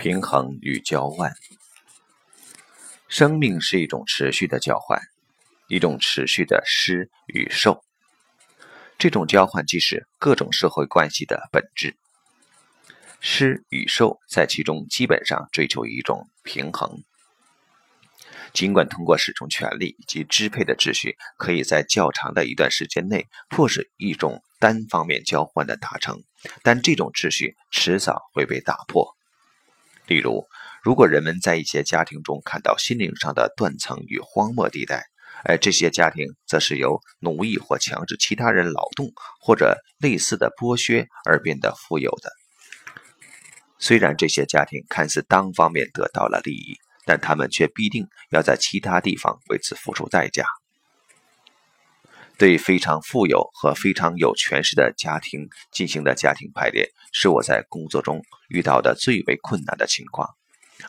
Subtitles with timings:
[0.00, 1.30] 平衡与交换，
[3.06, 4.98] 生命是一种持续的交换，
[5.68, 7.84] 一种持续的施与受。
[8.96, 11.96] 这种交换既是各种社会关系的本质。
[13.20, 17.04] 施与受在其中基本上追求一种平衡。
[18.54, 26.24] 尽管通过使用权力以及支配的秩序，可以在较长的一段时间内迫使一种单方面交换的达成，
[26.62, 29.14] 但这种秩序迟早会被打破。
[30.10, 30.44] 例如，
[30.82, 35.04] 如果人们在一些家庭中看到心灵上的断层与荒漠地带，
[35.44, 42.32] 而这些家庭则是由奴役或强制其他人劳动或者类似的剥削而变得富有的。
[43.78, 50.44] 虽然这些家庭看似单方面得到了利益，但他们却必定要在其他地方为此付出代价。
[52.40, 60.26] 对非常富有和非常有权势的家庭进行的家庭排列，是我在工作中遇到的最为困难的情况。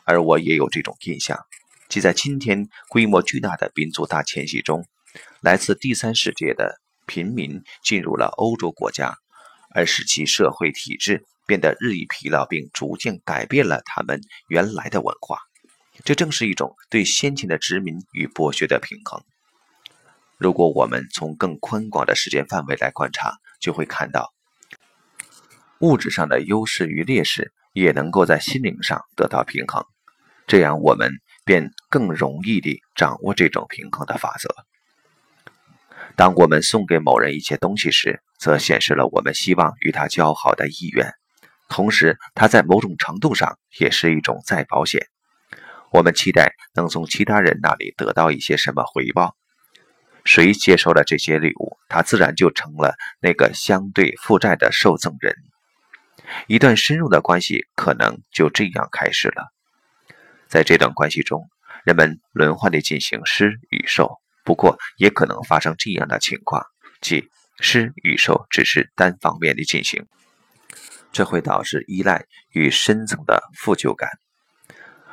[0.06, 1.38] 而我也有这种印象，
[1.90, 4.86] 即在今天规模巨大的民族大迁徙中，
[5.42, 9.18] 来自第三世界的贫民进入了欧洲国家，
[9.76, 15.38] 而使其社会体制变得日益疲劳，并逐渐改变了他们原来的文化。
[16.06, 19.22] 这正是一种对先前的殖民与剥削的平衡。
[20.42, 24.34] 如果我们从更宽广的时间范围来观察，就会看到，
[25.82, 29.86] 物质上的优势与劣势也能够在心灵上得到平衡，
[30.48, 31.12] 这样我们
[31.46, 34.50] 便更容易地掌握这种平衡的法则。
[36.16, 41.14] 当我们送给某人一些东西时，则显示了我们希望与他交好的意愿，
[41.70, 45.06] 同时，他在某种程度上也是一种再保险。
[45.92, 49.36] 我们期待能从其他人那里得到一些什么回报。
[50.24, 55.36] 谁接受了这些礼物，他自然就成了那个相对负债的受赠人。
[56.48, 59.52] 一段深入的关系可能就这样开始了。
[60.48, 61.50] 在这段关系中，
[61.84, 66.64] 人们轮换地进行施与受，不过也可能发生这样的情况，
[67.02, 67.28] 即
[67.60, 70.06] 施与受只是单方面的进行，
[71.12, 74.10] 这会导致依赖与深层的负疚感，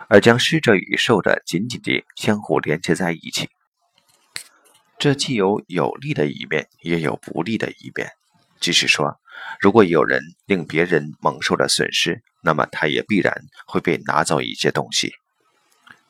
[0.09, 3.49] 而将施者与受者紧紧地相互连接在一起。
[4.99, 8.11] 这既有有利的一面，也有不利的一面。
[8.61, 9.21] 即是说，
[9.61, 13.33] 如果有人令别人蒙受了损失，那么他也必然
[13.67, 15.15] 会被拿走一些东西。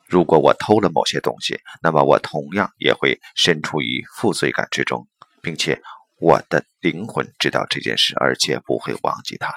[0.07, 5.07] 如果我偷了某些东西，那么我同样也会身处于负罪感之中，
[5.39, 5.79] 并且
[6.19, 9.53] 我的灵魂知道这件事，而且不会忘记它。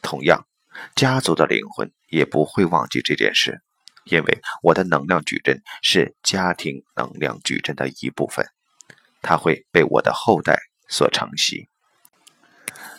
[0.00, 0.46] 同样，
[0.94, 3.60] 家族的灵魂也不会忘记这件事。
[4.10, 8.46] 因为我的能量矩阵是家庭能量矩阵的一部分，
[9.22, 10.58] 它会被我的后代
[10.88, 11.68] 所承袭。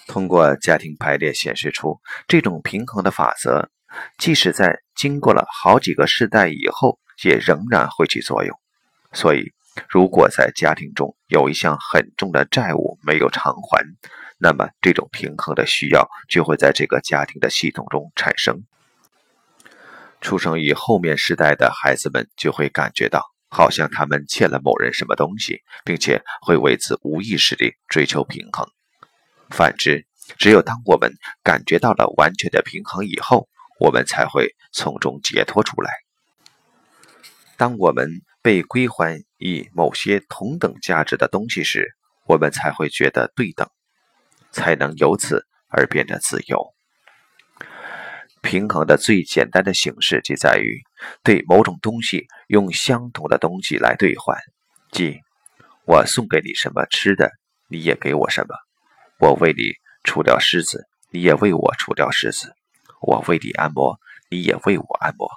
[0.08, 3.70] 通过家庭排列显示出这种平衡的法则，
[4.18, 8.59] 即使在经过了好几个世代以后，也仍然会起作用。
[9.14, 9.53] 所以，
[9.88, 13.84] 如果在家庭中有一项很重的债务没有偿还，
[14.40, 18.64] 那么这种平衡的需要就会在这个家庭的系统中产生。
[20.22, 28.68] 出生于后面时代的孩子们就会感觉到，好像他们欠了某人什么东西，并且会为此无意识地追求平衡。
[29.50, 30.06] 反之，
[30.38, 31.13] 只有当我们
[31.44, 33.47] 感觉到了完全的平衡以后，
[33.79, 35.91] 我们才会从中解脱出来。
[37.58, 38.09] 当我们
[38.41, 43.68] 被归还以某些同等价值的东西时，我们才会觉得对等，
[44.52, 46.74] 才能由此而变得自由。
[48.41, 50.81] 平衡的最简单的形式，即在于
[51.23, 54.38] 对某种东西用相同的东西来兑换，
[54.91, 55.19] 即
[55.85, 57.31] 我送给你什么吃的，
[57.67, 58.55] 你也给我什么；
[59.19, 59.73] 我为你
[60.03, 62.49] 除掉虱子，你也为我除掉虱子；
[63.01, 63.99] 我为你按摩，
[64.29, 65.29] 你也为我按摩。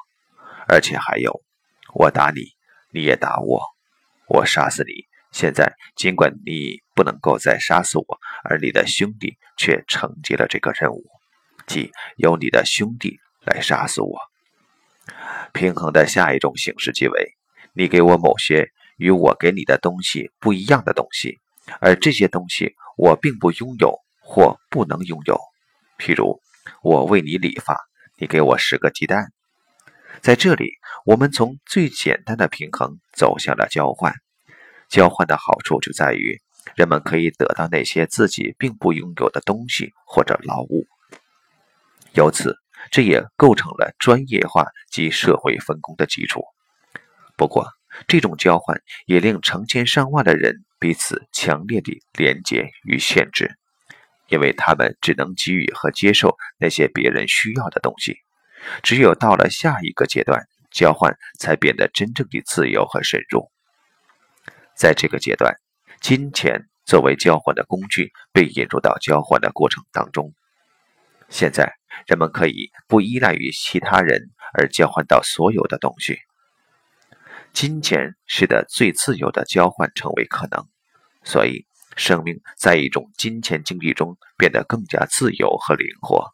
[0.69, 1.43] 而且还有，
[1.95, 2.43] 我打你，
[2.93, 3.61] 你也打我；
[4.29, 11.05] 我杀死你，现在尽管你不能够再杀死我，而你的兄弟却承接了这个任务。
[11.67, 14.19] 即由你的兄弟来杀死我。
[15.53, 17.35] 平衡的下一种形式即为：
[17.75, 21.39] 你给我某些与我给你的东西不一样的东西，
[21.81, 25.39] 而这些东西我并不拥有或不能拥有。
[25.99, 26.41] 譬如，
[26.83, 27.77] 我为你理发，
[28.17, 29.33] 你给我十个鸡蛋。
[30.21, 30.73] 在这里，
[31.05, 34.15] 我们从最简单的平衡走向了交换。
[34.89, 36.39] 交换的好处就在于，
[36.77, 40.87] 人们可以得到那些自己并不拥有的东西或者劳务。
[42.15, 42.57] 由此，
[42.91, 46.43] 这也构成了专业化及社会分工的基础。
[47.37, 47.67] 不过，
[48.07, 53.57] 这种交换也令成千上万的人彼此强烈地连接与限制，
[54.29, 58.19] 因为他们只能给予和接受那些别人需要的东西。
[58.83, 63.51] 只有到了下一个阶段，交换才变得真正的自由和深入。
[64.77, 65.55] 在这个阶段，
[66.01, 70.33] 金钱作为交换的工具被引入到交换的过程当中。
[71.29, 71.75] 现在，
[72.07, 76.19] 人们可以不依赖于其他人而交换到所有的东西。
[77.53, 80.67] 金钱使得最自由的交换成为可能，
[81.23, 81.67] 所以
[81.97, 86.31] 生命在一种金钱经济中变得更加自由和灵活。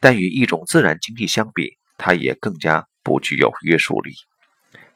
[0.00, 4.12] 但与一种自然经济相比，它也更加不具有约束力。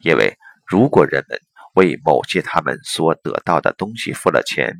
[0.00, 0.37] 因为
[0.67, 1.41] 如果人们
[1.75, 4.75] 为某些他们所得到的东西付了钱，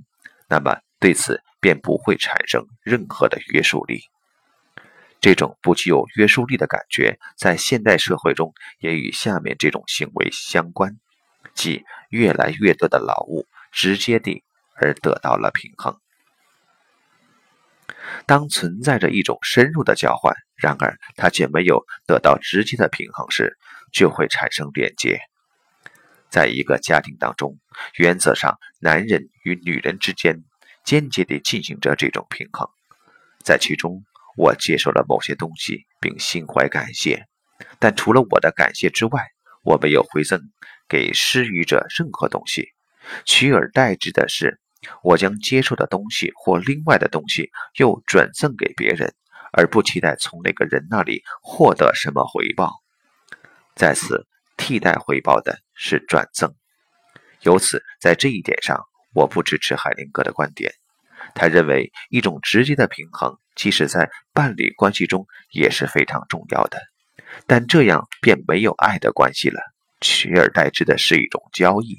[0.49, 4.01] 那么对此便不会产生任何的约束力。
[5.27, 11.01] 这种不具有约束力的感觉，在现代社会中也与下面这种行为相关，
[11.53, 14.45] 即越来越多的劳务直接地
[14.77, 15.99] 而得到了平衡。
[18.25, 23.59] 当存在着一种深入的交换，然而它却没有得到直接的平衡时，
[23.93, 25.19] 就会产生连接。
[26.31, 27.59] 在一个家庭当中，
[27.99, 30.45] 原则上男人与女人之间
[30.85, 32.69] 间接地进行着这种平衡，
[33.45, 34.05] 在其中。
[34.37, 37.25] 我接受了某些东西，并心怀感谢，
[37.79, 39.25] 但除了我的感谢之外，
[39.63, 40.41] 我没有回赠
[40.89, 42.69] 给施予者任何东西。
[43.25, 44.61] 取而代之的是，
[45.03, 49.15] 我将接受的东西或另外的东西又转赠给别人，
[49.53, 52.73] 而不期待从那个人那里获得什么回报。
[53.75, 56.55] 在此，替代回报的是转赠。
[57.43, 58.85] 由此，在这一点上，
[59.15, 60.73] 我不支持海灵格的观点。
[61.35, 66.79] 他认为，一种直接的平衡，即使在伴侣关系中也是非常重要的，
[67.47, 69.61] 但这样便没有爱的关系了，
[70.01, 71.97] 取而代之的是一种交易。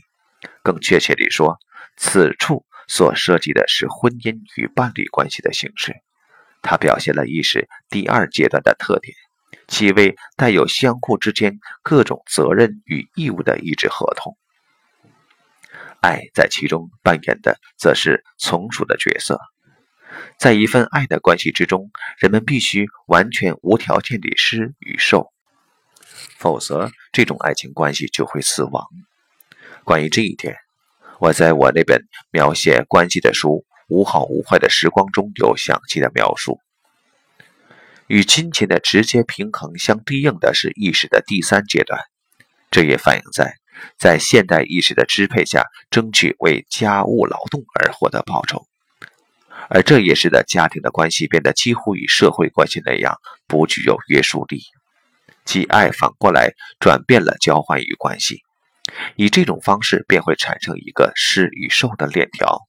[0.64, 1.58] 更确切地说，
[1.98, 5.96] 此处所涉及的是婚姻与伴侣关系的形式。
[6.62, 9.16] 它表现了意识第二阶段的特点，
[9.68, 14.38] 即为带有相互之间各种责任与义务的一纸合同。
[16.02, 19.40] 爱在其中扮演的则是从属的角色。
[20.40, 25.32] 在一份爱的关系之中，人们必须完全无条件地施与受，
[26.38, 28.86] 否则这种爱情关系就会死亡。
[29.84, 30.56] 关于这一点，
[31.20, 33.50] 我在我那本描写关系的书
[33.88, 36.60] 《无好无坏的时光》中有详细的描述。
[38.08, 42.00] 与金钱的直接平衡相对应的是意识的第三阶段，
[42.70, 43.56] 这也反映在。
[43.98, 48.67] 在现代意识的支配下，争取为家务劳动而获得报酬，
[49.70, 53.18] 而这也使得家庭的关系变得几乎与社会关系那样
[53.48, 54.62] 不具有约束力。
[55.46, 58.44] 即爱反过来转变了交换与关系，
[59.16, 62.60] 以这种方式便会产生一个施与受的链条，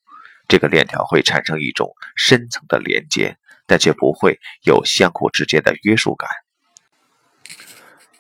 [0.49, 3.37] 这个链条会产生一种深层的连接，
[3.67, 6.29] 但却不会有相互之间的约束感。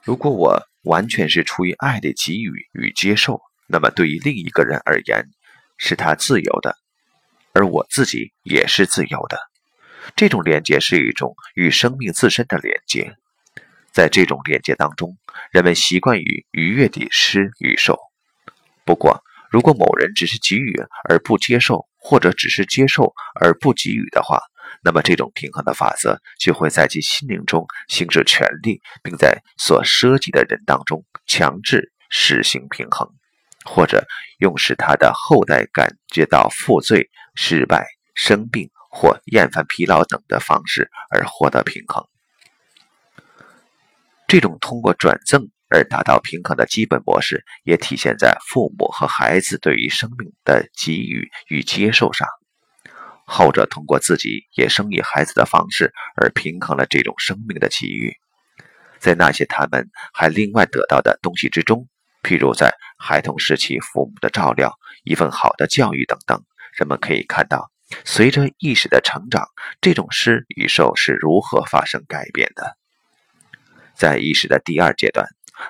[0.02, 0.66] 如果我。
[0.84, 5.26] 完全是出于爱的给予与接受，那么对于另一个人而言，
[5.76, 6.76] 是他自由的，
[7.52, 9.38] 而我自己也是自由的。
[10.16, 13.14] 这种连接是一种与生命自身的连接，
[13.92, 15.18] 在这种连接当中，
[15.52, 17.98] 人们习惯于愉悦地施与受。
[18.84, 20.74] 不过，如果某人只是给予
[21.08, 24.40] 而不接受，或者只是接受而不给予的话，
[24.82, 33.10] 那么，这种平衡的法则就会在其心灵中行使权力，并在所涉及的人当中强制实行平衡，
[33.68, 34.06] 或者
[34.38, 42.02] 用使他的后代感觉到负罪、失败、生病或厌烦、疲劳等的方式而获得平衡。
[44.26, 52.26] 这种通过转赠而达到平衡的基本模式，也体现在父母和孩子对于生命的给予与接受上。
[53.26, 58.16] 后者通过自己也生育孩子的方式而平衡了这种生命的给予，
[58.98, 61.86] 在那些他们还另外得到的东西之中，
[62.22, 66.42] 譬如在孩童时期父母的照料、一份好的教育等等，
[66.76, 67.70] 人们可以看到，
[68.04, 69.48] 随着意识的成长，
[69.80, 72.76] 这种施与受是如何发生改变的。
[73.94, 75.26] 在意识的第二阶段，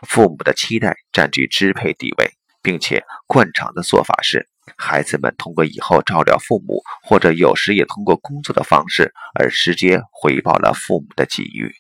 [0.07, 4.49] 父母的期待占据支配地位，并且惯常的做法是。
[4.77, 11.75] 孩子们通过以后照料父母，或者有时也通过工作的方式，而直接回报了父母的给予。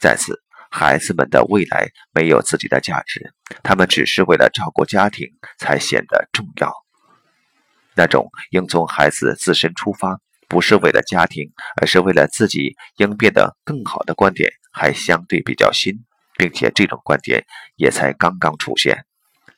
[0.00, 3.32] 在此，孩子们的未来没有自己的价值，
[3.62, 5.28] 他们只是为了照顾家庭
[5.58, 6.72] 才显得重要。
[7.94, 10.18] 那种应从孩子自身出发，
[10.48, 16.04] 不是为了家庭，而是为了自己应变得更好的观点，还相对比较新，
[16.36, 17.44] 并且这种观点
[17.76, 19.04] 也才刚刚出现。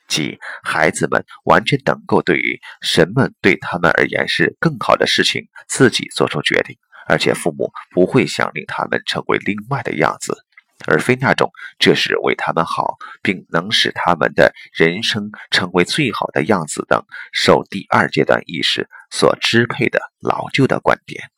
[0.07, 10.45] 即孩子们完全能够对于什么对他们而言是更好的事情自己做出决定，而且父母不会想令他们成为另外的样子。
[10.87, 21.31] 而非那种这是为他们好，并能使他们的人生成为最好的样子等受第二阶段意识所支配的老旧的观点。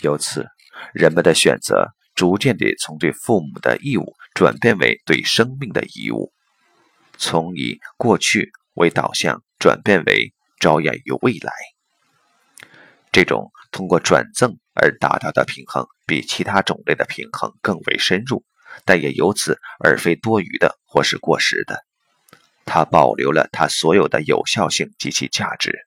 [0.00, 0.46] 由此，
[0.94, 6.32] 人们的选择逐渐地从对父母的义务转变为对生命的义务，
[7.18, 11.52] 从以过去为导向转变为着眼于未来。
[13.12, 18.44] 这种通过转赠而达到的平衡，比其他种类的平衡更为深入，
[18.84, 21.84] 但也由此而非多余的或是过时的。
[22.64, 25.86] 它保留了它所有的有效性及其价值，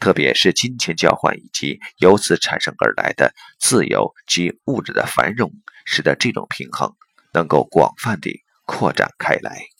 [0.00, 5.50] 特别是金钱交换以及由此产生而来的自由及物质的繁荣，
[5.84, 6.92] 使得这种平衡
[7.32, 9.73] 能够广泛地扩展开来。